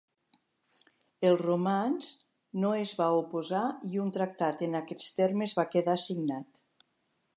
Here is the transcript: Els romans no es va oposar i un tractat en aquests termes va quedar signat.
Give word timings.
Els 1.31 1.41
romans 1.41 2.07
no 2.63 2.71
es 2.85 2.93
va 3.01 3.11
oposar 3.19 3.61
i 3.91 4.03
un 4.05 4.09
tractat 4.19 4.65
en 4.69 4.81
aquests 4.81 5.15
termes 5.21 5.55
va 5.61 5.67
quedar 5.77 5.99
signat. 6.07 6.63